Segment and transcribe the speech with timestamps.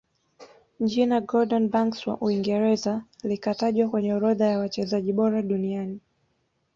[0.79, 5.99] jina gordon banks wa Uingereza likatajwa kwenye orodha ya wachezaji bora duniani